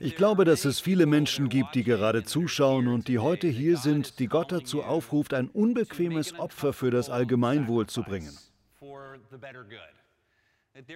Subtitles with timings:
[0.00, 4.18] Ich glaube, dass es viele Menschen gibt, die gerade zuschauen und die heute hier sind,
[4.18, 8.36] die Gott dazu aufruft, ein unbequemes Opfer für das Allgemeinwohl zu bringen.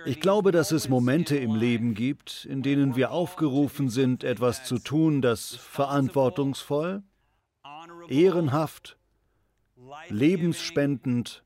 [0.07, 4.79] Ich glaube, dass es Momente im Leben gibt, in denen wir aufgerufen sind, etwas zu
[4.79, 7.03] tun, das verantwortungsvoll,
[8.09, 8.97] ehrenhaft,
[10.09, 11.45] lebensspendend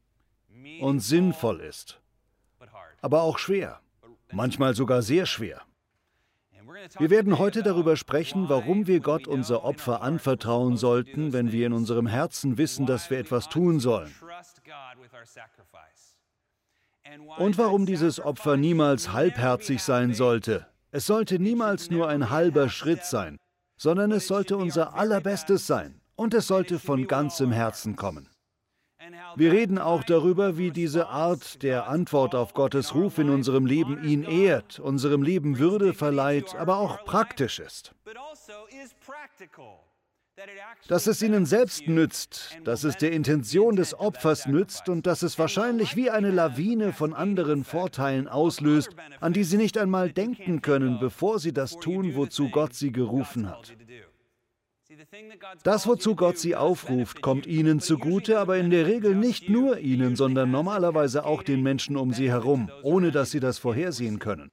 [0.80, 2.00] und sinnvoll ist,
[3.02, 3.80] aber auch schwer,
[4.32, 5.62] manchmal sogar sehr schwer.
[6.98, 11.72] Wir werden heute darüber sprechen, warum wir Gott unser Opfer anvertrauen sollten, wenn wir in
[11.72, 14.13] unserem Herzen wissen, dass wir etwas tun sollen.
[17.39, 20.66] Und warum dieses Opfer niemals halbherzig sein sollte.
[20.90, 23.39] Es sollte niemals nur ein halber Schritt sein,
[23.77, 28.29] sondern es sollte unser allerbestes sein und es sollte von ganzem Herzen kommen.
[29.36, 34.03] Wir reden auch darüber, wie diese Art der Antwort auf Gottes Ruf in unserem Leben
[34.05, 37.95] ihn ehrt, unserem Leben Würde verleiht, aber auch praktisch ist
[40.89, 45.39] dass es ihnen selbst nützt, dass es der Intention des Opfers nützt und dass es
[45.39, 50.98] wahrscheinlich wie eine Lawine von anderen Vorteilen auslöst, an die sie nicht einmal denken können,
[50.98, 53.74] bevor sie das tun, wozu Gott sie gerufen hat.
[55.62, 60.17] Das, wozu Gott sie aufruft, kommt ihnen zugute, aber in der Regel nicht nur ihnen,
[60.17, 64.50] sondern normalerweise auch den Menschen um sie herum, ohne dass sie das vorhersehen können.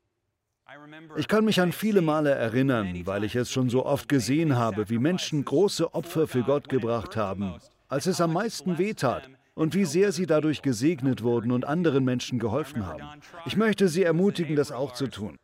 [1.17, 4.89] Ich kann mich an viele Male erinnern, weil ich es schon so oft gesehen habe,
[4.89, 7.55] wie Menschen große Opfer für Gott gebracht haben,
[7.87, 12.39] als es am meisten wehtat und wie sehr sie dadurch gesegnet wurden und anderen Menschen
[12.39, 13.03] geholfen haben.
[13.45, 15.37] Ich möchte Sie ermutigen, das auch zu tun.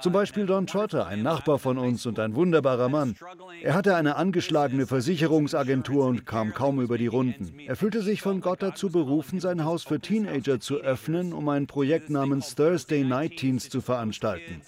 [0.00, 3.16] Zum Beispiel Don Trotter, ein Nachbar von uns und ein wunderbarer Mann.
[3.62, 7.58] Er hatte eine angeschlagene Versicherungsagentur und kam kaum über die Runden.
[7.66, 11.66] Er fühlte sich von Gott dazu berufen, sein Haus für Teenager zu öffnen, um ein
[11.66, 14.60] Projekt namens Thursday Night Teens zu veranstalten.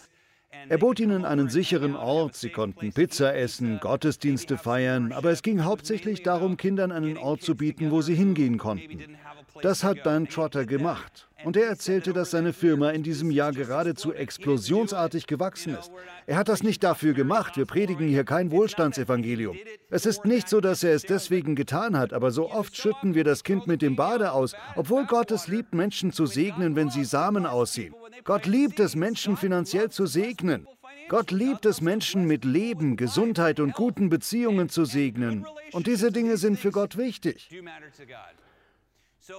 [0.69, 5.63] Er bot ihnen einen sicheren Ort, sie konnten Pizza essen, Gottesdienste feiern, aber es ging
[5.63, 9.17] hauptsächlich darum, Kindern einen Ort zu bieten, wo sie hingehen konnten.
[9.63, 11.29] Das hat Dan Trotter gemacht.
[11.47, 15.93] Und er erzählte, dass seine Firma in diesem Jahr geradezu explosionsartig gewachsen ist.
[16.27, 17.57] Er hat das nicht dafür gemacht.
[17.57, 19.57] Wir predigen hier kein Wohlstandsevangelium.
[19.89, 23.23] Es ist nicht so, dass er es deswegen getan hat, aber so oft schütten wir
[23.23, 27.05] das Kind mit dem Bade aus, obwohl Gott es liebt, Menschen zu segnen, wenn sie
[27.05, 27.95] Samen aussehen.
[28.25, 30.67] Gott liebt es, Menschen finanziell zu segnen.
[31.09, 35.47] Gott liebt es, Menschen mit Leben, Gesundheit und guten Beziehungen zu segnen.
[35.71, 37.49] Und diese Dinge sind für Gott wichtig.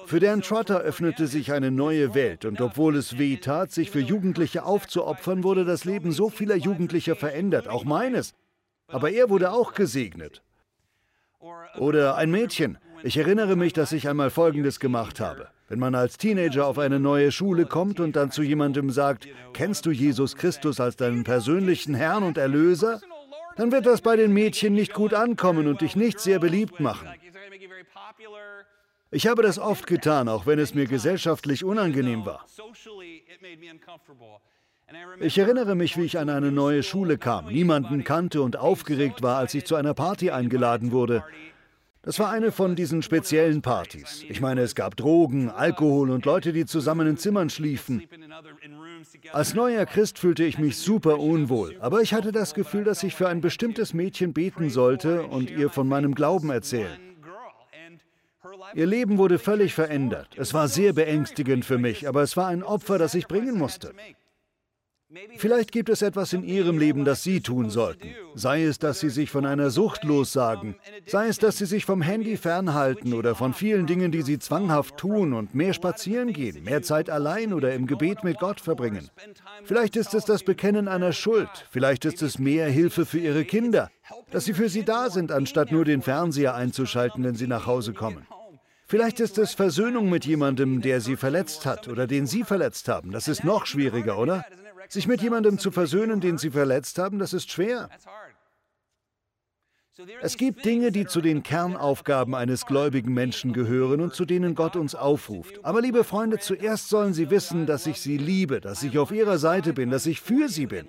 [0.06, 4.00] Für Dan Trotter öffnete sich eine neue Welt und obwohl es weh tat, sich für
[4.00, 8.34] Jugendliche aufzuopfern, wurde das Leben so vieler Jugendlicher verändert, auch meines.
[8.88, 10.44] Aber er wurde auch gesegnet.
[11.78, 12.78] Oder ein Mädchen.
[13.04, 15.50] Ich erinnere mich, dass ich einmal Folgendes gemacht habe.
[15.70, 19.86] Wenn man als Teenager auf eine neue Schule kommt und dann zu jemandem sagt, kennst
[19.86, 23.02] du Jesus Christus als deinen persönlichen Herrn und Erlöser?
[23.56, 27.08] Dann wird das bei den Mädchen nicht gut ankommen und dich nicht sehr beliebt machen.
[29.10, 32.46] Ich habe das oft getan, auch wenn es mir gesellschaftlich unangenehm war.
[35.20, 39.38] Ich erinnere mich, wie ich an eine neue Schule kam, niemanden kannte und aufgeregt war,
[39.38, 41.24] als ich zu einer Party eingeladen wurde.
[42.02, 44.24] Das war eine von diesen speziellen Partys.
[44.30, 48.04] Ich meine, es gab Drogen, Alkohol und Leute, die zusammen in Zimmern schliefen.
[49.34, 53.14] Als neuer Christ fühlte ich mich super unwohl, aber ich hatte das Gefühl, dass ich
[53.16, 57.07] für ein bestimmtes Mädchen beten sollte und ihr von meinem Glauben erzählen.
[58.74, 60.30] Ihr Leben wurde völlig verändert.
[60.36, 63.94] Es war sehr beängstigend für mich, aber es war ein Opfer, das ich bringen musste.
[65.38, 68.10] Vielleicht gibt es etwas in Ihrem Leben, das Sie tun sollten.
[68.36, 70.76] Sei es, dass Sie sich von einer Sucht lossagen,
[71.06, 74.98] sei es, dass Sie sich vom Handy fernhalten oder von vielen Dingen, die Sie zwanghaft
[74.98, 79.10] tun und mehr spazieren gehen, mehr Zeit allein oder im Gebet mit Gott verbringen.
[79.64, 83.90] Vielleicht ist es das Bekennen einer Schuld, vielleicht ist es mehr Hilfe für Ihre Kinder,
[84.32, 87.94] dass sie für sie da sind, anstatt nur den Fernseher einzuschalten, wenn sie nach Hause
[87.94, 88.28] kommen.
[88.90, 93.12] Vielleicht ist es Versöhnung mit jemandem, der sie verletzt hat oder den sie verletzt haben.
[93.12, 94.46] Das ist noch schwieriger, oder?
[94.88, 97.90] Sich mit jemandem zu versöhnen, den sie verletzt haben, das ist schwer.
[100.22, 104.76] Es gibt Dinge, die zu den Kernaufgaben eines gläubigen Menschen gehören und zu denen Gott
[104.76, 105.60] uns aufruft.
[105.64, 109.40] Aber liebe Freunde, zuerst sollen Sie wissen, dass ich Sie liebe, dass ich auf Ihrer
[109.40, 110.88] Seite bin, dass ich für Sie bin.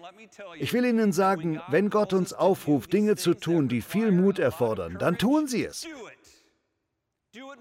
[0.58, 4.98] Ich will Ihnen sagen, wenn Gott uns aufruft, Dinge zu tun, die viel Mut erfordern,
[5.00, 5.86] dann tun Sie es.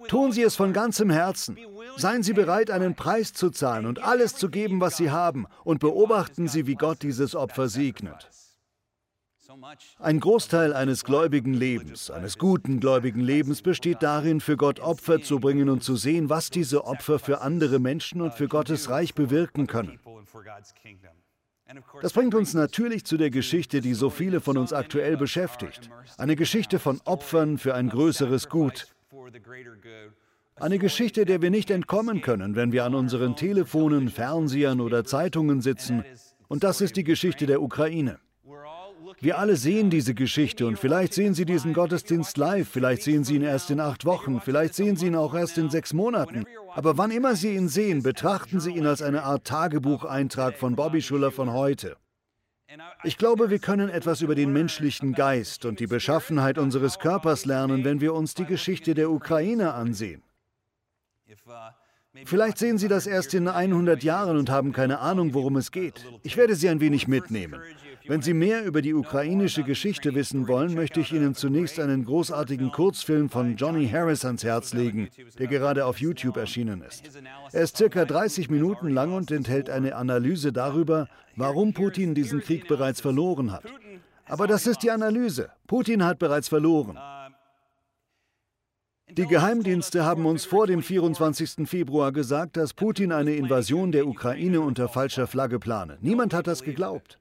[0.08, 1.58] Tun Sie es von ganzem Herzen.
[1.98, 5.80] Seien Sie bereit, einen Preis zu zahlen und alles zu geben, was Sie haben, und
[5.80, 8.30] beobachten Sie, wie Gott dieses Opfer segnet.
[10.00, 15.40] Ein Großteil eines gläubigen Lebens, eines guten gläubigen Lebens besteht darin, für Gott Opfer zu
[15.40, 19.68] bringen und zu sehen, was diese Opfer für andere Menschen und für Gottes Reich bewirken
[19.68, 20.00] können.
[22.02, 25.90] Das bringt uns natürlich zu der Geschichte, die so viele von uns aktuell beschäftigt.
[26.18, 28.88] Eine Geschichte von Opfern für ein größeres Gut.
[30.60, 35.62] Eine Geschichte, der wir nicht entkommen können, wenn wir an unseren Telefonen, Fernsehern oder Zeitungen
[35.62, 36.04] sitzen.
[36.48, 38.20] Und das ist die Geschichte der Ukraine.
[39.20, 43.36] Wir alle sehen diese Geschichte und vielleicht sehen Sie diesen Gottesdienst live, vielleicht sehen Sie
[43.36, 46.46] ihn erst in acht Wochen, vielleicht sehen Sie ihn auch erst in sechs Monaten.
[46.76, 51.02] Aber wann immer Sie ihn sehen, betrachten Sie ihn als eine Art Tagebucheintrag von Bobby
[51.02, 51.98] Schuller von heute.
[53.04, 57.86] Ich glaube, wir können etwas über den menschlichen Geist und die Beschaffenheit unseres Körpers lernen,
[57.86, 60.22] wenn wir uns die Geschichte der Ukraine ansehen.
[62.26, 66.06] Vielleicht sehen Sie das erst in 100 Jahren und haben keine Ahnung, worum es geht.
[66.24, 67.62] Ich werde Sie ein wenig mitnehmen.
[68.08, 72.72] Wenn Sie mehr über die ukrainische Geschichte wissen wollen, möchte ich Ihnen zunächst einen großartigen
[72.72, 77.04] Kurzfilm von Johnny Harris ans Herz legen, der gerade auf YouTube erschienen ist.
[77.52, 82.68] Er ist circa 30 Minuten lang und enthält eine Analyse darüber, warum Putin diesen Krieg
[82.68, 83.66] bereits verloren hat.
[84.26, 85.50] Aber das ist die Analyse.
[85.68, 86.98] Putin hat bereits verloren.
[89.10, 91.68] Die Geheimdienste haben uns vor dem 24.
[91.68, 95.98] Februar gesagt, dass Putin eine Invasion der Ukraine unter falscher Flagge plane.
[96.02, 97.18] Niemand hat das geglaubt.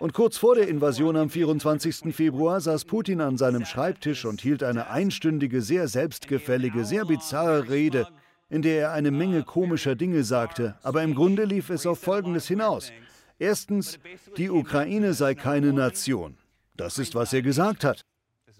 [0.00, 2.14] Und kurz vor der Invasion am 24.
[2.14, 8.08] Februar saß Putin an seinem Schreibtisch und hielt eine einstündige, sehr selbstgefällige, sehr bizarre Rede,
[8.48, 12.46] in der er eine Menge komischer Dinge sagte, aber im Grunde lief es auf Folgendes
[12.46, 12.92] hinaus.
[13.38, 13.98] Erstens,
[14.36, 16.36] die Ukraine sei keine Nation.
[16.76, 18.02] Das ist, was er gesagt hat.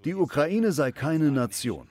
[0.04, 1.88] Die Ukraine sei keine Nation.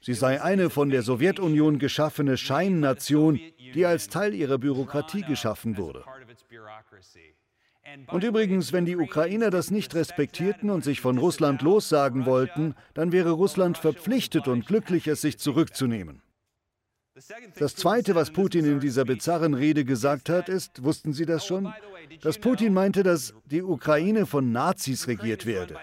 [0.00, 3.40] Sie sei eine von der Sowjetunion geschaffene Scheinnation,
[3.74, 6.04] die als Teil ihrer Bürokratie geschaffen wurde.
[8.08, 13.12] Und übrigens, wenn die Ukrainer das nicht respektierten und sich von Russland lossagen wollten, dann
[13.12, 16.22] wäre Russland verpflichtet und glücklich, es sich zurückzunehmen.
[17.56, 21.72] Das Zweite, was Putin in dieser bizarren Rede gesagt hat, ist, wussten Sie das schon,
[22.22, 25.76] dass Putin meinte, dass die Ukraine von Nazis regiert werde.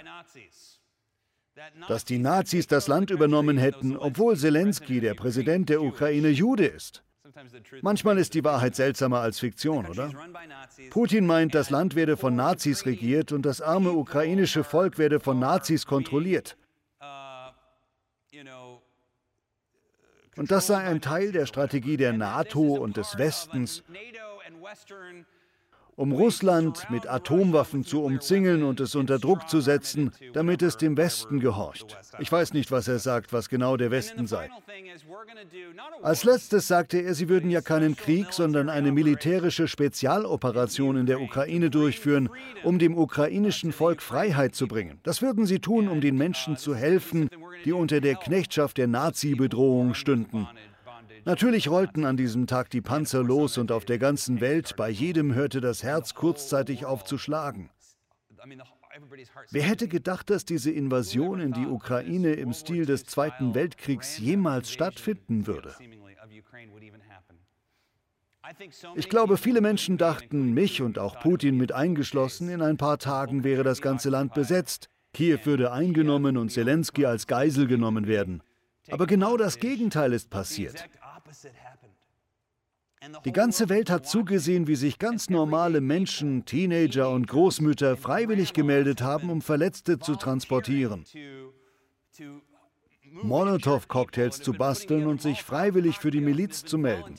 [1.87, 7.03] Dass die Nazis das Land übernommen hätten, obwohl Zelensky, der Präsident der Ukraine, Jude ist.
[7.81, 10.09] Manchmal ist die Wahrheit seltsamer als Fiktion, oder?
[10.89, 15.39] Putin meint, das Land werde von Nazis regiert und das arme ukrainische Volk werde von
[15.39, 16.57] Nazis kontrolliert.
[20.37, 23.83] Und das sei ein Teil der Strategie der NATO und des Westens,
[25.95, 30.97] um Russland mit Atomwaffen zu umzingeln und es unter Druck zu setzen, damit es dem
[30.97, 31.97] Westen gehorcht.
[32.19, 34.49] Ich weiß nicht, was er sagt, was genau der Westen sei.
[36.01, 41.21] Als letztes sagte er, sie würden ja keinen Krieg, sondern eine militärische Spezialoperation in der
[41.21, 42.29] Ukraine durchführen,
[42.63, 44.99] um dem ukrainischen Volk Freiheit zu bringen.
[45.03, 47.29] Das würden sie tun, um den Menschen zu helfen,
[47.63, 50.47] die unter der Knechtschaft der Nazi-Bedrohung stünden.
[51.25, 55.33] Natürlich rollten an diesem Tag die Panzer los und auf der ganzen Welt, bei jedem
[55.33, 57.71] hörte das Herz kurzzeitig auf zu schlagen.
[59.49, 64.71] Wer hätte gedacht, dass diese Invasion in die Ukraine im Stil des Zweiten Weltkriegs jemals
[64.71, 65.75] stattfinden würde?
[68.95, 73.43] Ich glaube, viele Menschen dachten, mich und auch Putin mit eingeschlossen, in ein paar Tagen
[73.43, 78.43] wäre das ganze Land besetzt, Kiew würde eingenommen und Zelensky als Geisel genommen werden.
[78.91, 80.87] Aber genau das Gegenteil ist passiert.
[83.23, 89.01] Die ganze Welt hat zugesehen, wie sich ganz normale Menschen, Teenager und Großmütter freiwillig gemeldet
[89.01, 91.05] haben, um Verletzte zu transportieren.
[93.23, 97.15] Molotow-Cocktails zu basteln und sich freiwillig für die Miliz zu melden.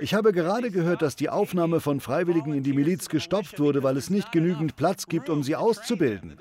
[0.00, 3.96] Ich habe gerade gehört, dass die Aufnahme von Freiwilligen in die Miliz gestoppt wurde, weil
[3.96, 6.36] es nicht genügend Platz gibt, um sie auszubilden.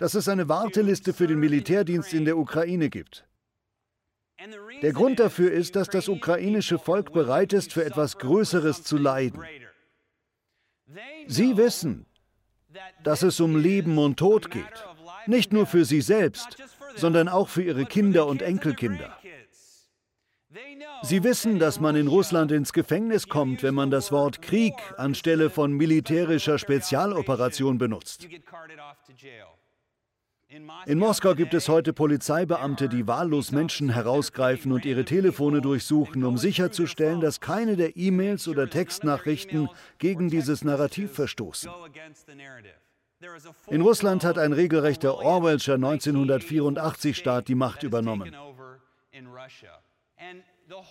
[0.00, 3.24] Dass es eine Warteliste für den Militärdienst in der Ukraine gibt.
[4.82, 9.42] Der Grund dafür ist, dass das ukrainische Volk bereit ist, für etwas Größeres zu leiden.
[11.26, 12.06] Sie wissen,
[13.02, 14.64] dass es um Leben und Tod geht.
[15.26, 16.56] Nicht nur für sie selbst,
[16.94, 19.16] sondern auch für ihre Kinder und Enkelkinder.
[21.02, 25.50] Sie wissen, dass man in Russland ins Gefängnis kommt, wenn man das Wort Krieg anstelle
[25.50, 28.26] von militärischer Spezialoperation benutzt.
[30.86, 36.38] In Moskau gibt es heute Polizeibeamte, die wahllos Menschen herausgreifen und ihre Telefone durchsuchen, um
[36.38, 41.70] sicherzustellen, dass keine der E-Mails oder Textnachrichten gegen dieses Narrativ verstoßen.
[43.68, 48.36] In Russland hat ein regelrechter Orwellscher 1984-Staat die Macht übernommen.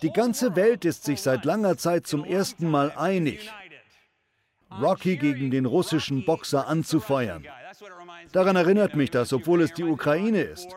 [0.02, 3.50] Die ganze Welt ist sich seit langer Zeit zum ersten Mal einig,
[4.70, 7.46] Rocky gegen den russischen Boxer anzufeuern.
[8.32, 10.68] Daran erinnert mich das, obwohl es die Ukraine ist.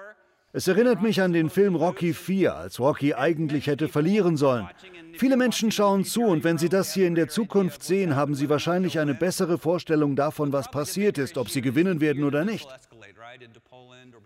[0.52, 4.68] Es erinnert mich an den Film Rocky 4, als Rocky eigentlich hätte verlieren sollen.
[5.14, 8.50] Viele Menschen schauen zu und wenn sie das hier in der Zukunft sehen, haben sie
[8.50, 12.68] wahrscheinlich eine bessere Vorstellung davon, was passiert ist, ob sie gewinnen werden oder nicht.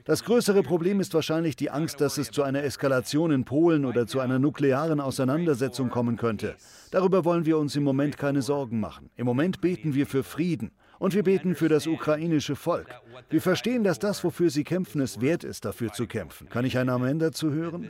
[0.06, 4.08] Das größere Problem ist wahrscheinlich die Angst, dass es zu einer Eskalation in Polen oder
[4.08, 6.56] zu einer nuklearen Auseinandersetzung kommen könnte.
[6.92, 9.10] Darüber wollen wir uns im Moment keine Sorgen machen.
[9.18, 10.72] Im Moment beten wir für Frieden.
[11.00, 12.88] Und wir beten für das ukrainische Volk.
[13.30, 16.50] Wir verstehen, dass das, wofür sie kämpfen, es wert ist, dafür zu kämpfen.
[16.50, 17.90] Kann ich ein Amen dazu hören?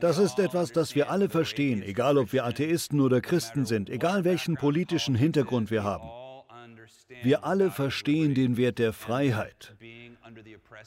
[0.00, 4.24] Das ist etwas, das wir alle verstehen, egal ob wir Atheisten oder Christen sind, egal
[4.24, 6.08] welchen politischen Hintergrund wir haben.
[7.22, 9.74] Wir alle verstehen den Wert der Freiheit.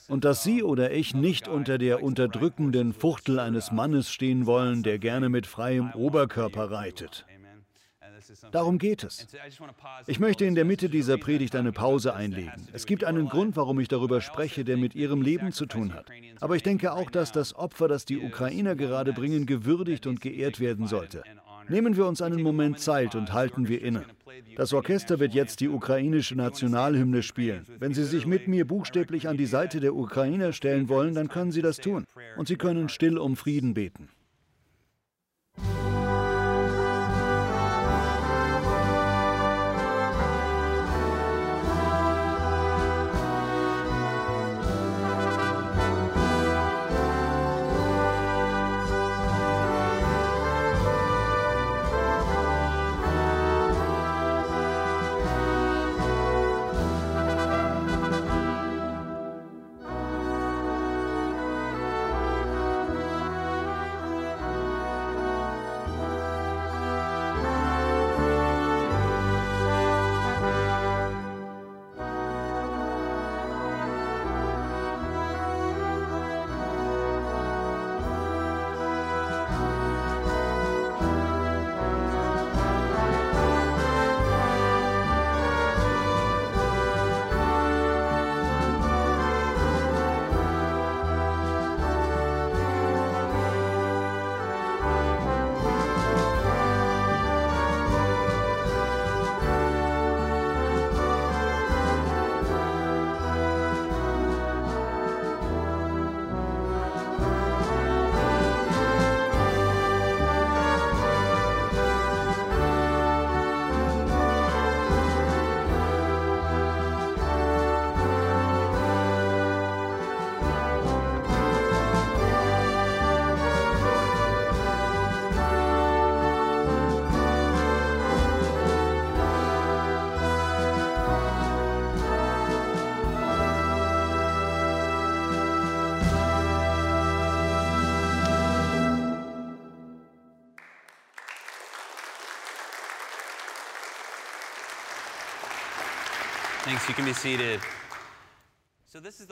[0.08, 5.00] Und dass Sie oder ich nicht unter der unterdrückenden Fuchtel eines Mannes stehen wollen, der
[5.00, 7.26] gerne mit freiem Oberkörper reitet.
[8.52, 9.28] Darum geht es.
[10.08, 12.68] Ich möchte in der Mitte dieser Predigt eine Pause einlegen.
[12.72, 16.08] Es gibt einen Grund, warum ich darüber spreche, der mit ihrem Leben zu tun hat.
[16.40, 20.60] Aber ich denke auch, dass das Opfer, das die Ukrainer gerade bringen, gewürdigt und geehrt
[20.60, 21.24] werden sollte.
[21.70, 24.06] Nehmen wir uns einen Moment Zeit und halten wir inne.
[24.56, 27.66] Das Orchester wird jetzt die ukrainische Nationalhymne spielen.
[27.80, 31.52] Wenn Sie sich mit mir buchstäblich an die Seite der Ukrainer stellen wollen, dann können
[31.52, 32.06] Sie das tun.
[32.38, 34.10] Und Sie können still um Frieden beten.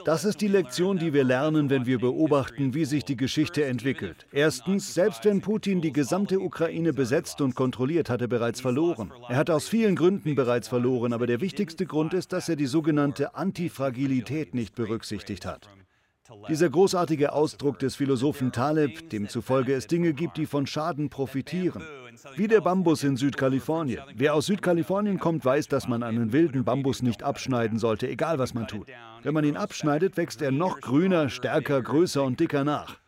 [0.04, 4.26] Das ist die Lektion, die wir lernen, wenn wir beobachten, wie sich die Geschichte entwickelt.
[4.32, 9.12] Erstens, selbst wenn Putin die gesamte Ukraine besetzt und kontrolliert, hat er bereits verloren.
[9.28, 12.66] Er hat aus vielen Gründen bereits verloren, aber der wichtigste Grund ist, dass er die
[12.66, 15.68] sogenannte Antifragilität nicht berücksichtigt hat.
[16.48, 21.82] Dieser großartige Ausdruck des Philosophen Taleb, demzufolge es Dinge gibt, die von Schaden profitieren.
[22.36, 24.00] Wie der Bambus in Südkalifornien.
[24.14, 28.54] Wer aus Südkalifornien kommt, weiß, dass man einen wilden Bambus nicht abschneiden sollte, egal was
[28.54, 28.88] man tut.
[29.22, 33.01] Wenn man ihn abschneidet, wächst er noch grüner, stärker, größer und dicker nach.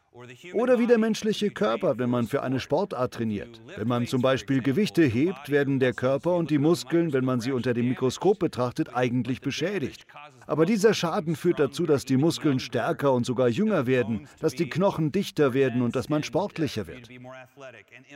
[0.52, 3.60] Oder wie der menschliche Körper, wenn man für eine Sportart trainiert.
[3.76, 7.52] Wenn man zum Beispiel Gewichte hebt, werden der Körper und die Muskeln, wenn man sie
[7.52, 10.06] unter dem Mikroskop betrachtet, eigentlich beschädigt.
[10.46, 14.68] Aber dieser Schaden führt dazu, dass die Muskeln stärker und sogar jünger werden, dass die
[14.68, 17.08] Knochen dichter werden und dass man sportlicher wird.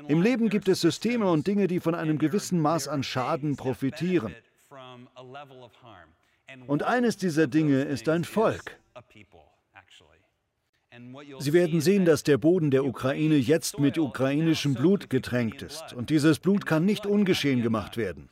[0.08, 4.34] Im Leben gibt es Systeme und Dinge, die von einem gewissen Maß an Schaden profitieren.
[6.66, 8.78] Und eines dieser Dinge ist ein Volk.
[11.38, 15.92] Sie werden sehen, dass der Boden der Ukraine jetzt mit ukrainischem Blut getränkt ist.
[15.94, 18.30] Und dieses Blut kann nicht ungeschehen gemacht werden.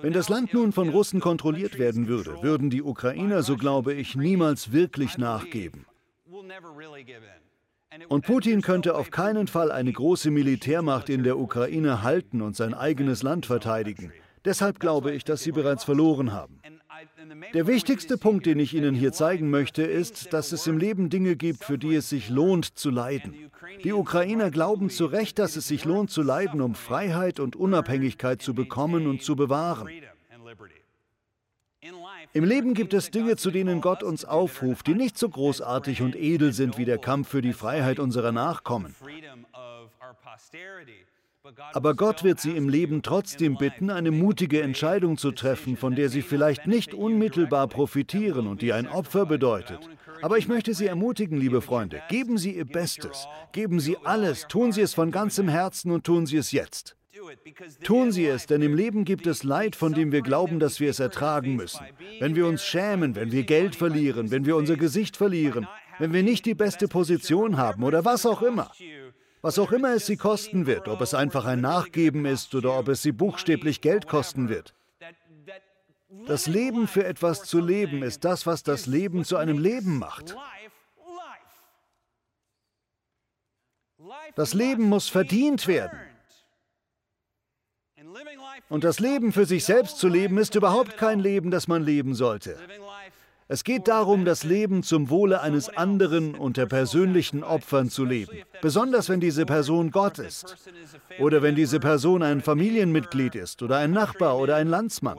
[0.00, 4.16] Wenn das Land nun von Russen kontrolliert werden würde, würden die Ukrainer, so glaube ich,
[4.16, 5.86] niemals wirklich nachgeben.
[8.08, 12.74] Und Putin könnte auf keinen Fall eine große Militärmacht in der Ukraine halten und sein
[12.74, 14.12] eigenes Land verteidigen.
[14.44, 16.60] Deshalb glaube ich, dass sie bereits verloren haben.
[17.52, 21.36] Der wichtigste Punkt, den ich Ihnen hier zeigen möchte, ist, dass es im Leben Dinge
[21.36, 23.50] gibt, für die es sich lohnt zu leiden.
[23.82, 28.42] Die Ukrainer glauben zu Recht, dass es sich lohnt zu leiden, um Freiheit und Unabhängigkeit
[28.42, 29.88] zu bekommen und zu bewahren.
[32.32, 36.16] Im Leben gibt es Dinge, zu denen Gott uns aufruft, die nicht so großartig und
[36.16, 38.94] edel sind wie der Kampf für die Freiheit unserer Nachkommen.
[41.72, 46.08] Aber Gott wird sie im Leben trotzdem bitten, eine mutige Entscheidung zu treffen, von der
[46.08, 49.80] sie vielleicht nicht unmittelbar profitieren und die ein Opfer bedeutet.
[50.22, 54.72] Aber ich möchte Sie ermutigen, liebe Freunde, geben Sie Ihr Bestes, geben Sie alles, tun
[54.72, 56.96] Sie es von ganzem Herzen und tun Sie es jetzt.
[57.82, 60.90] Tun Sie es, denn im Leben gibt es Leid, von dem wir glauben, dass wir
[60.90, 61.84] es ertragen müssen.
[62.20, 65.66] Wenn wir uns schämen, wenn wir Geld verlieren, wenn wir unser Gesicht verlieren,
[65.98, 68.70] wenn wir nicht die beste Position haben oder was auch immer.
[69.44, 72.88] Was auch immer es Sie kosten wird, ob es einfach ein Nachgeben ist oder ob
[72.88, 74.72] es Sie buchstäblich Geld kosten wird.
[76.26, 80.34] Das Leben für etwas zu leben ist das, was das Leben zu einem Leben macht.
[84.34, 85.98] Das Leben muss verdient werden.
[88.70, 92.14] Und das Leben für sich selbst zu leben, ist überhaupt kein Leben, das man leben
[92.14, 92.56] sollte.
[93.54, 99.08] Es geht darum, das Leben zum Wohle eines anderen unter persönlichen Opfern zu leben, besonders
[99.08, 100.56] wenn diese Person Gott ist
[101.20, 105.18] oder wenn diese Person ein Familienmitglied ist oder ein Nachbar oder ein Landsmann.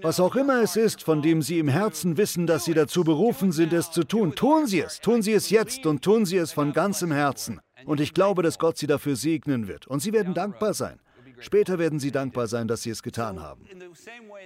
[0.00, 3.50] Was auch immer es ist, von dem Sie im Herzen wissen, dass Sie dazu berufen
[3.50, 6.52] sind, es zu tun, tun Sie es, tun Sie es jetzt und tun Sie es
[6.52, 7.60] von ganzem Herzen.
[7.84, 11.00] Und ich glaube, dass Gott Sie dafür segnen wird und Sie werden dankbar sein.
[11.40, 13.66] Später werden sie dankbar sein, dass sie es getan haben.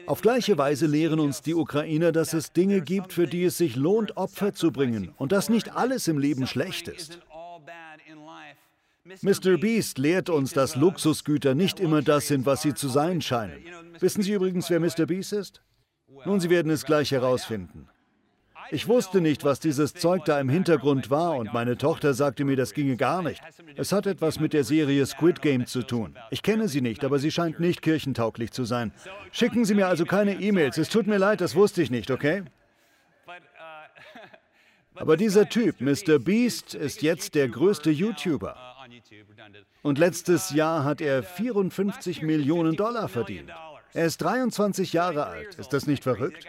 [0.06, 3.76] Auf gleiche Weise lehren uns die Ukrainer, dass es Dinge gibt, für die es sich
[3.76, 7.20] lohnt, Opfer zu bringen und dass nicht alles im Leben schlecht ist.
[9.20, 9.58] Mr.
[9.58, 13.62] Beast lehrt uns, dass Luxusgüter nicht immer das sind, was sie zu sein scheinen.
[14.00, 15.06] Wissen Sie übrigens, wer Mr.
[15.06, 15.62] Beast ist?
[16.24, 17.88] Nun, Sie werden es gleich herausfinden.
[18.70, 22.56] Ich wusste nicht, was dieses Zeug da im Hintergrund war und meine Tochter sagte mir,
[22.56, 23.40] das ginge gar nicht.
[23.76, 26.16] Es hat etwas mit der Serie Squid Game zu tun.
[26.30, 28.92] Ich kenne sie nicht, aber sie scheint nicht kirchentauglich zu sein.
[29.32, 30.78] Schicken Sie mir also keine E-Mails.
[30.78, 32.42] Es tut mir leid, das wusste ich nicht, okay?
[34.96, 36.18] Aber dieser Typ, Mr.
[36.18, 38.56] Beast, ist jetzt der größte YouTuber.
[39.82, 43.50] Und letztes Jahr hat er 54 Millionen Dollar verdient.
[43.94, 45.54] Er ist 23 Jahre alt.
[45.54, 46.44] Ist das nicht verrückt?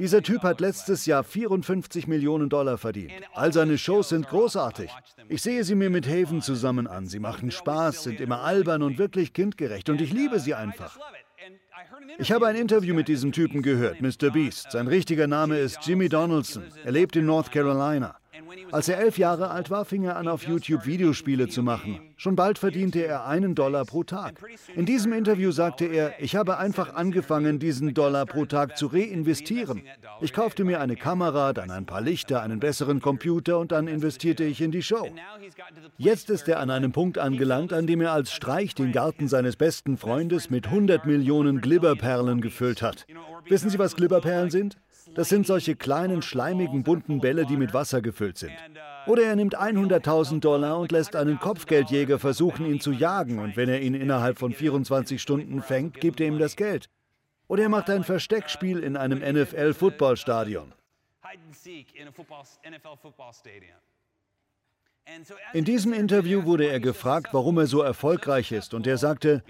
[0.00, 3.12] Dieser Typ hat letztes Jahr 54 Millionen Dollar verdient.
[3.34, 4.90] All seine Shows sind großartig.
[5.28, 7.06] Ich sehe sie mir mit Haven zusammen an.
[7.06, 9.88] Sie machen Spaß, sind immer albern und wirklich kindgerecht.
[9.88, 10.98] Und ich liebe sie einfach.
[12.18, 14.30] Ich habe ein Interview mit diesem Typen gehört, Mr.
[14.32, 14.72] Beast.
[14.72, 16.64] Sein richtiger Name ist Jimmy Donaldson.
[16.84, 18.16] Er lebt in North Carolina.
[18.72, 22.00] Als er elf Jahre alt war, fing er an, auf YouTube Videospiele zu machen.
[22.16, 24.40] Schon bald verdiente er einen Dollar pro Tag.
[24.74, 29.82] In diesem Interview sagte er, ich habe einfach angefangen, diesen Dollar pro Tag zu reinvestieren.
[30.20, 34.44] Ich kaufte mir eine Kamera, dann ein paar Lichter, einen besseren Computer und dann investierte
[34.44, 35.08] ich in die Show.
[35.98, 39.56] Jetzt ist er an einem Punkt angelangt, an dem er als Streich den Garten seines
[39.56, 43.06] besten Freundes mit 100 Millionen Glibberperlen gefüllt hat.
[43.48, 44.76] Wissen Sie, was Glibberperlen sind?
[45.16, 48.52] Das sind solche kleinen, schleimigen, bunten Bälle, die mit Wasser gefüllt sind.
[49.06, 53.38] Oder er nimmt 100.000 Dollar und lässt einen Kopfgeldjäger versuchen, ihn zu jagen.
[53.38, 56.90] Und wenn er ihn innerhalb von 24 Stunden fängt, gibt er ihm das Geld.
[57.48, 60.74] Oder er macht ein Versteckspiel in einem NFL-Footballstadion.
[65.52, 69.42] In diesem Interview wurde er gefragt, warum er so erfolgreich ist, und er sagte,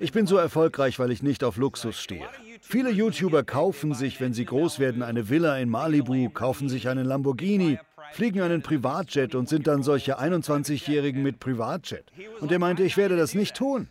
[0.00, 2.26] ich bin so erfolgreich, weil ich nicht auf Luxus stehe.
[2.60, 7.06] Viele YouTuber kaufen sich, wenn sie groß werden, eine Villa in Malibu, kaufen sich einen
[7.06, 7.78] Lamborghini,
[8.12, 12.04] fliegen einen Privatjet und sind dann solche 21-Jährigen mit Privatjet.
[12.40, 13.88] Und er meinte, ich werde das nicht tun.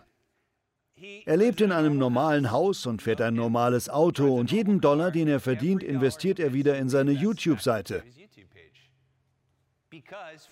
[1.26, 5.28] Er lebt in einem normalen Haus und fährt ein normales Auto und jeden Dollar, den
[5.28, 8.04] er verdient, investiert er wieder in seine YouTube-Seite.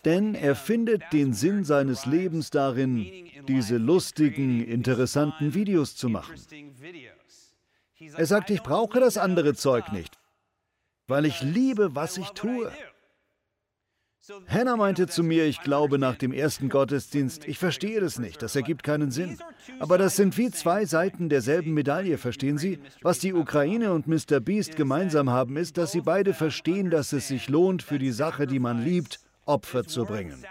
[0.05, 6.35] Denn er findet den Sinn seines Lebens darin, diese lustigen, interessanten Videos zu machen.
[8.17, 10.17] Er sagt, ich brauche das andere Zeug nicht,
[11.07, 12.71] weil ich liebe, was ich tue.
[14.47, 18.55] Hannah meinte zu mir, ich glaube nach dem ersten Gottesdienst, ich verstehe das nicht, das
[18.55, 19.39] ergibt keinen Sinn.
[19.79, 22.79] Aber das sind wie zwei Seiten derselben Medaille, verstehen Sie?
[23.01, 24.39] Was die Ukraine und Mr.
[24.39, 28.45] Beast gemeinsam haben, ist, dass sie beide verstehen, dass es sich lohnt, für die Sache,
[28.45, 29.19] die man liebt,
[29.51, 30.43] Opfer zu bringen.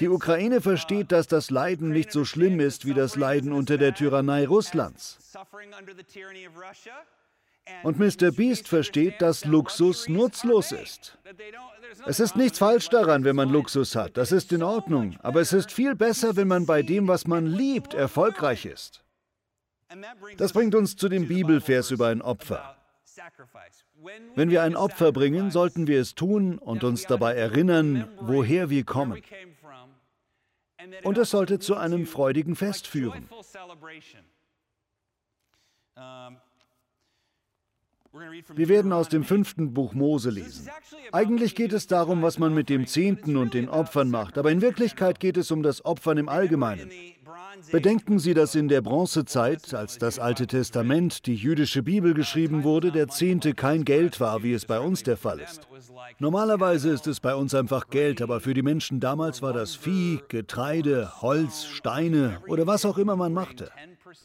[0.00, 3.94] Die Ukraine versteht, dass das Leiden nicht so schlimm ist wie das Leiden unter der
[3.94, 5.18] Tyrannei Russlands.
[7.82, 8.30] Und Mr.
[8.30, 11.18] Beast versteht, dass Luxus nutzlos ist.
[12.06, 14.16] Es ist nichts falsch daran, wenn man Luxus hat.
[14.16, 15.18] Das ist in Ordnung.
[15.22, 19.04] Aber es ist viel besser, wenn man bei dem, was man liebt, erfolgreich ist.
[20.36, 22.76] Das bringt uns zu dem Bibelvers über ein Opfer.
[24.34, 28.84] Wenn wir ein Opfer bringen, sollten wir es tun und uns dabei erinnern, woher wir
[28.84, 29.22] kommen.
[31.02, 33.28] Und es sollte zu einem freudigen Fest führen.
[38.54, 40.68] Wir werden aus dem fünften Buch Mose lesen.
[41.12, 44.62] Eigentlich geht es darum, was man mit dem Zehnten und den Opfern macht, aber in
[44.62, 46.90] Wirklichkeit geht es um das Opfern im Allgemeinen.
[47.72, 52.92] Bedenken Sie, dass in der Bronzezeit, als das Alte Testament, die jüdische Bibel geschrieben wurde,
[52.92, 55.66] der Zehnte kein Geld war, wie es bei uns der Fall ist.
[56.18, 60.20] Normalerweise ist es bei uns einfach Geld, aber für die Menschen damals war das Vieh,
[60.28, 63.70] Getreide, Holz, Steine oder was auch immer man machte.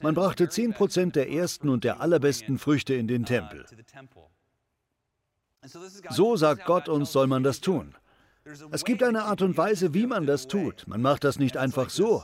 [0.01, 3.65] Man brachte 10% der ersten und der allerbesten Früchte in den Tempel.
[6.09, 7.95] So sagt Gott uns, soll man das tun.
[8.71, 10.85] Es gibt eine Art und Weise, wie man das tut.
[10.87, 12.23] Man macht das nicht einfach so.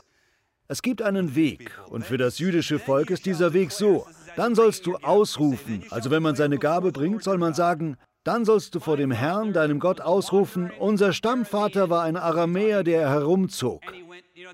[0.68, 4.06] Es gibt einen Weg, und für das jüdische Volk ist dieser Weg so.
[4.36, 8.76] Dann sollst du ausrufen, also wenn man seine Gabe bringt, soll man sagen, dann sollst
[8.76, 13.82] du vor dem Herrn, deinem Gott, ausrufen, unser Stammvater war ein Aramäer, der herumzog.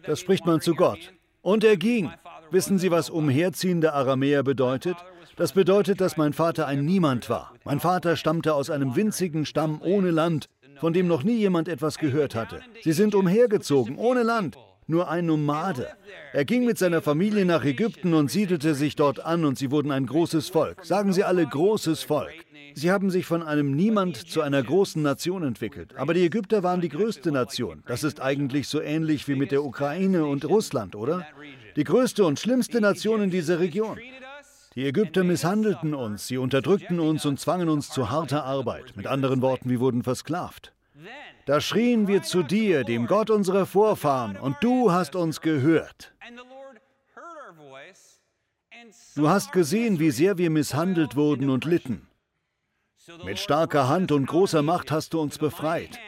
[0.05, 1.13] Das spricht man zu Gott.
[1.41, 2.11] Und er ging.
[2.51, 4.97] Wissen Sie, was umherziehende Aramäer bedeutet?
[5.35, 7.53] Das bedeutet, dass mein Vater ein Niemand war.
[7.65, 10.47] Mein Vater stammte aus einem winzigen Stamm ohne Land,
[10.79, 12.61] von dem noch nie jemand etwas gehört hatte.
[12.83, 15.89] Sie sind umhergezogen, ohne Land nur ein Nomade.
[16.33, 19.91] Er ging mit seiner Familie nach Ägypten und siedelte sich dort an und sie wurden
[19.91, 20.85] ein großes Volk.
[20.85, 22.33] Sagen Sie alle großes Volk.
[22.75, 25.95] Sie haben sich von einem Niemand zu einer großen Nation entwickelt.
[25.95, 27.83] Aber die Ägypter waren die größte Nation.
[27.87, 31.25] Das ist eigentlich so ähnlich wie mit der Ukraine und Russland, oder?
[31.75, 33.99] Die größte und schlimmste Nation in dieser Region.
[34.75, 38.95] Die Ägypter misshandelten uns, sie unterdrückten uns und zwangen uns zu harter Arbeit.
[38.95, 40.73] Mit anderen Worten, wir wurden versklavt.
[41.45, 46.13] Da schrien wir zu dir, dem Gott unserer Vorfahren, und du hast uns gehört.
[49.15, 52.07] Du hast gesehen, wie sehr wir misshandelt wurden und litten.
[53.23, 55.99] Mit starker Hand und großer Macht hast du uns befreit.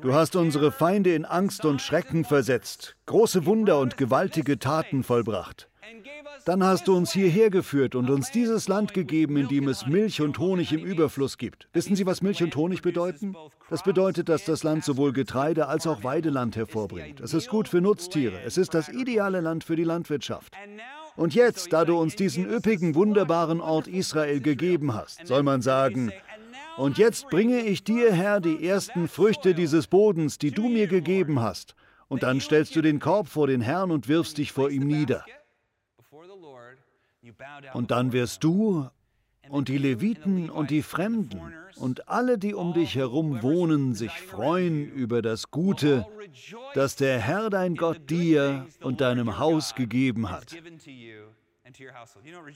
[0.00, 5.70] Du hast unsere Feinde in Angst und Schrecken versetzt, große Wunder und gewaltige Taten vollbracht.
[6.44, 10.20] Dann hast du uns hierher geführt und uns dieses Land gegeben, in dem es Milch
[10.20, 11.68] und Honig im Überfluss gibt.
[11.72, 13.34] Wissen Sie, was Milch und Honig bedeuten?
[13.70, 17.20] Das bedeutet, dass das Land sowohl Getreide als auch Weideland hervorbringt.
[17.20, 18.40] Es ist gut für Nutztiere.
[18.44, 20.54] Es ist das ideale Land für die Landwirtschaft.
[21.16, 26.12] Und jetzt, da du uns diesen üppigen, wunderbaren Ort Israel gegeben hast, soll man sagen,
[26.76, 31.40] und jetzt bringe ich dir, Herr, die ersten Früchte dieses Bodens, die du mir gegeben
[31.40, 31.74] hast.
[32.08, 35.24] Und dann stellst du den Korb vor den Herrn und wirfst dich vor ihm nieder.
[37.72, 38.88] Und dann wirst du
[39.48, 41.40] und die Leviten und die Fremden
[41.76, 46.06] und alle, die um dich herum wohnen, sich freuen über das Gute,
[46.74, 50.56] das der Herr dein Gott dir und deinem Haus gegeben hat.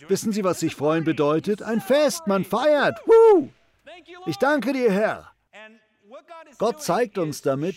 [0.08, 1.62] Wissen Sie, was sich freuen bedeutet?
[1.62, 2.98] Ein Fest, man feiert.
[3.06, 3.48] Woo!
[4.26, 5.32] Ich danke dir, Herr.
[6.58, 7.76] Gott zeigt uns damit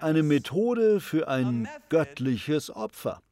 [0.00, 3.22] eine Methode für ein göttliches Opfer.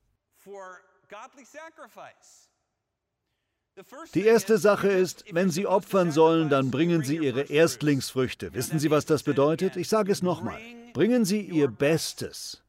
[4.15, 8.55] Die erste Sache ist, wenn Sie opfern sollen, dann bringen Sie Ihre Erstlingsfrüchte.
[8.55, 9.77] Wissen Sie, was das bedeutet?
[9.77, 10.59] Ich sage es nochmal.
[10.95, 12.63] Bringen Sie Ihr Bestes.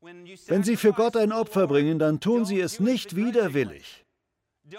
[0.00, 4.04] Wenn Sie für Gott ein Opfer bringen, dann tun Sie es nicht widerwillig.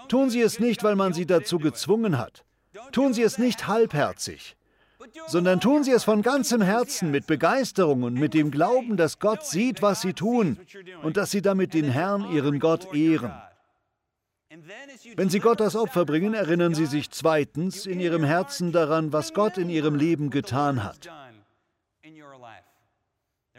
[0.08, 2.46] Tun Sie es nicht, weil man Sie dazu gezwungen hat.
[2.92, 4.56] Tun Sie es nicht halbherzig,
[5.28, 9.46] sondern tun Sie es von ganzem Herzen mit Begeisterung und mit dem Glauben, dass Gott
[9.46, 10.58] sieht, was Sie tun
[11.04, 13.34] und dass Sie damit den Herrn, Ihren Gott, ehren.
[15.16, 19.34] Wenn Sie Gott das Opfer bringen, erinnern Sie sich zweitens in Ihrem Herzen daran, was
[19.34, 21.10] Gott in Ihrem Leben getan hat.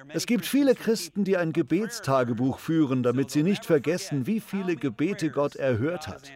[0.08, 5.30] Es gibt viele Christen, die ein Gebetstagebuch führen, damit sie nicht vergessen, wie viele Gebete
[5.30, 6.32] Gott erhört hat.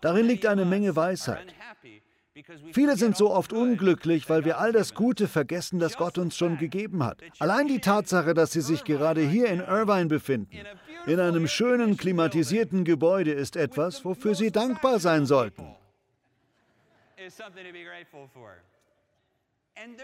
[0.00, 1.54] Darin liegt eine Menge Weisheit.
[2.72, 6.58] Viele sind so oft unglücklich, weil wir all das Gute vergessen, das Gott uns schon
[6.58, 7.18] gegeben hat.
[7.38, 10.50] Allein die Tatsache, dass sie sich gerade hier in Irvine befinden,
[11.06, 15.76] in einem schönen, klimatisierten Gebäude, ist etwas, wofür sie dankbar sein sollten.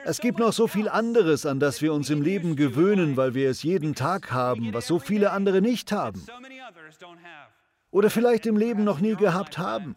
[0.05, 3.51] Es gibt noch so viel anderes, an das wir uns im Leben gewöhnen, weil wir
[3.51, 6.25] es jeden Tag haben, was so viele andere nicht haben.
[7.91, 9.97] Oder vielleicht im Leben noch nie gehabt haben.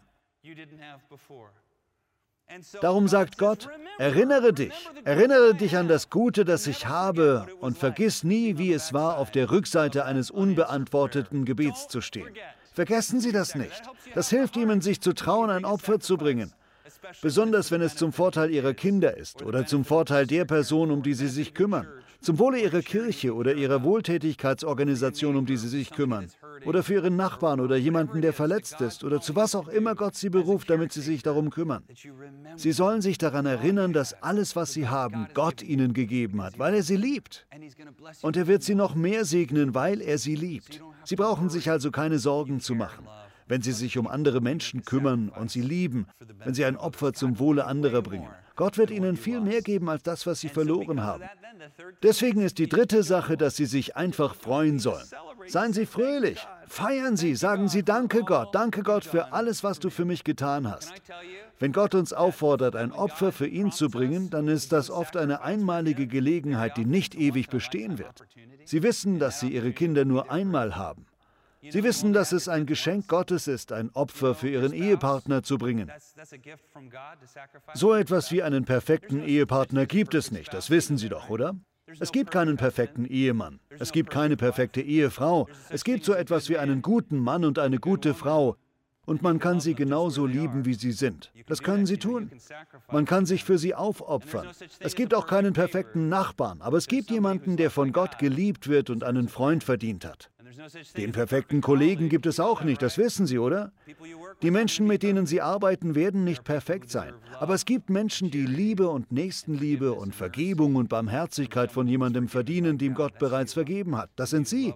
[2.80, 4.72] Darum sagt Gott, erinnere dich,
[5.04, 9.30] erinnere dich an das Gute, das ich habe und vergiss nie, wie es war, auf
[9.30, 12.28] der Rückseite eines unbeantworteten Gebets zu stehen.
[12.72, 13.82] Vergessen Sie das nicht.
[14.14, 16.52] Das hilft Ihnen, sich zu trauen, ein Opfer zu bringen.
[17.22, 21.14] Besonders wenn es zum Vorteil Ihrer Kinder ist oder zum Vorteil der Person, um die
[21.14, 21.88] Sie sich kümmern.
[22.24, 26.28] Zum Wohle ihrer Kirche oder ihrer Wohltätigkeitsorganisation, um die sie sich kümmern,
[26.64, 30.14] oder für ihren Nachbarn oder jemanden, der verletzt ist, oder zu was auch immer Gott
[30.14, 31.84] sie beruft, damit sie sich darum kümmern.
[32.56, 36.74] Sie sollen sich daran erinnern, dass alles, was sie haben, Gott ihnen gegeben hat, weil
[36.74, 37.46] er sie liebt.
[38.22, 40.80] Und er wird sie noch mehr segnen, weil er sie liebt.
[41.04, 43.06] Sie brauchen sich also keine Sorgen zu machen
[43.46, 46.06] wenn sie sich um andere Menschen kümmern und sie lieben,
[46.42, 48.30] wenn sie ein Opfer zum Wohle anderer bringen.
[48.56, 51.24] Gott wird ihnen viel mehr geben als das, was sie verloren haben.
[52.02, 55.06] Deswegen ist die dritte Sache, dass sie sich einfach freuen sollen.
[55.46, 59.90] Seien Sie fröhlich, feiern Sie, sagen Sie Danke Gott, danke Gott für alles, was du
[59.90, 60.92] für mich getan hast.
[61.58, 65.42] Wenn Gott uns auffordert, ein Opfer für ihn zu bringen, dann ist das oft eine
[65.42, 68.24] einmalige Gelegenheit, die nicht ewig bestehen wird.
[68.64, 71.06] Sie wissen, dass Sie Ihre Kinder nur einmal haben.
[71.70, 75.90] Sie wissen, dass es ein Geschenk Gottes ist, ein Opfer für ihren Ehepartner zu bringen.
[77.74, 81.54] So etwas wie einen perfekten Ehepartner gibt es nicht, das wissen Sie doch, oder?
[82.00, 86.58] Es gibt keinen perfekten Ehemann, es gibt keine perfekte Ehefrau, es gibt so etwas wie
[86.58, 88.56] einen guten Mann und eine gute Frau,
[89.06, 91.30] und man kann sie genauso lieben, wie sie sind.
[91.46, 92.30] Das können sie tun.
[92.90, 94.48] Man kann sich für sie aufopfern.
[94.80, 98.90] Es gibt auch keinen perfekten Nachbarn, aber es gibt jemanden, der von Gott geliebt wird
[98.90, 100.30] und einen Freund verdient hat.
[100.96, 103.72] Den perfekten Kollegen gibt es auch nicht, das wissen Sie, oder?
[104.42, 107.14] Die Menschen, mit denen Sie arbeiten, werden nicht perfekt sein.
[107.38, 112.78] Aber es gibt Menschen, die Liebe und Nächstenliebe und Vergebung und Barmherzigkeit von jemandem verdienen,
[112.78, 114.10] dem Gott bereits vergeben hat.
[114.16, 114.74] Das sind Sie.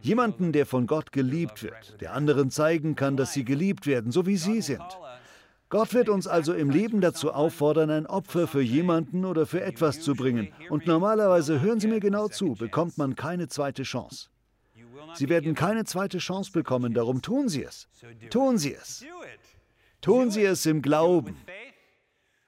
[0.00, 4.26] Jemanden, der von Gott geliebt wird, der anderen zeigen kann, dass sie geliebt werden, so
[4.26, 4.82] wie Sie sind.
[5.70, 10.00] Gott wird uns also im Leben dazu auffordern, ein Opfer für jemanden oder für etwas
[10.00, 10.52] zu bringen.
[10.68, 14.28] Und normalerweise, hören Sie mir genau zu, bekommt man keine zweite Chance.
[15.14, 17.88] Sie werden keine zweite Chance bekommen, darum tun Sie es.
[18.30, 19.04] Tun Sie es.
[20.00, 21.36] Tun Sie es im Glauben.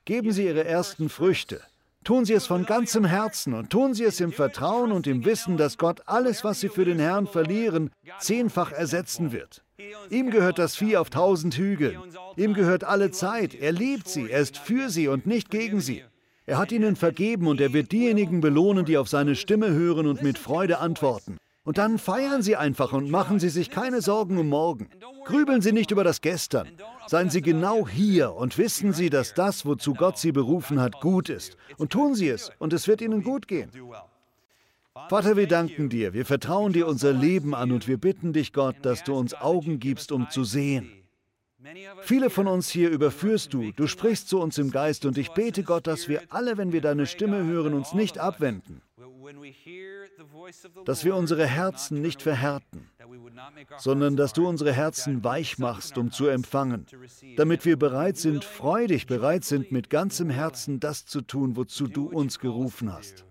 [0.05, 1.61] Geben Sie Ihre ersten Früchte.
[2.05, 5.57] Tun Sie es von ganzem Herzen und tun Sie es im Vertrauen und im Wissen,
[5.57, 7.91] dass Gott alles, was Sie für den Herrn verlieren,
[8.21, 9.65] zehnfach ersetzen wird.
[10.11, 11.99] Ihm gehört das Vieh auf tausend Hügeln.
[12.37, 13.55] Ihm gehört alle Zeit.
[13.55, 14.31] Er liebt Sie.
[14.31, 16.05] Er ist für Sie und nicht gegen Sie.
[16.47, 20.23] Er hat ihnen vergeben und er wird diejenigen belohnen, die auf seine Stimme hören und
[20.23, 21.39] mit Freude antworten.
[21.67, 24.89] Und dann feiern Sie einfach und machen Sie sich keine Sorgen um morgen.
[25.25, 26.69] Grübeln Sie nicht über das Gestern.
[27.09, 31.29] Seien Sie genau hier und wissen Sie, dass das, wozu Gott Sie berufen hat, gut
[31.29, 31.57] ist.
[31.77, 33.73] Und tun Sie es und es wird Ihnen gut gehen.
[35.09, 38.77] Vater, wir danken dir, wir vertrauen dir unser Leben an und wir bitten dich, Gott,
[38.83, 40.91] dass du uns Augen gibst, um zu sehen.
[42.03, 45.65] Viele von uns hier überführst du, du sprichst zu uns im Geist und ich bete
[45.65, 48.83] Gott, dass wir alle, wenn wir deine Stimme hören, uns nicht abwenden
[50.85, 52.89] dass wir unsere Herzen nicht verhärten,
[53.79, 56.87] sondern dass du unsere Herzen weich machst, um zu empfangen,
[57.37, 62.07] damit wir bereit sind, freudig bereit sind, mit ganzem Herzen das zu tun, wozu du
[62.07, 63.25] uns gerufen hast.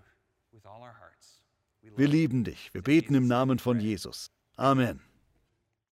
[1.96, 2.74] Wir lieben dich.
[2.74, 4.30] Wir beten im Namen von Jesus.
[4.58, 5.00] Amen.